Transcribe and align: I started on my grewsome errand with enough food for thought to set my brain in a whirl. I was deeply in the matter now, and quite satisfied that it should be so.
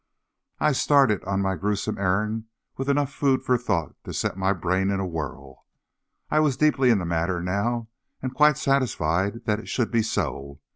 I 0.59 0.71
started 0.71 1.23
on 1.25 1.43
my 1.43 1.53
grewsome 1.55 1.99
errand 1.99 2.45
with 2.75 2.89
enough 2.89 3.13
food 3.13 3.43
for 3.43 3.55
thought 3.55 3.93
to 4.03 4.15
set 4.15 4.35
my 4.35 4.51
brain 4.51 4.89
in 4.89 4.99
a 4.99 5.05
whirl. 5.05 5.67
I 6.31 6.39
was 6.39 6.57
deeply 6.57 6.89
in 6.89 6.97
the 6.97 7.05
matter 7.05 7.39
now, 7.39 7.87
and 8.19 8.33
quite 8.33 8.57
satisfied 8.57 9.45
that 9.45 9.59
it 9.59 9.69
should 9.69 9.91
be 9.91 10.01
so. 10.01 10.59